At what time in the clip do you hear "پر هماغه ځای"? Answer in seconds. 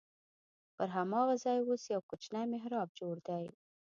0.75-1.57